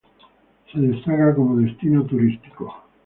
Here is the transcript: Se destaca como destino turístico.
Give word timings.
Se 0.73 0.79
destaca 0.79 1.35
como 1.35 1.57
destino 1.57 2.03
turístico. 2.03 2.73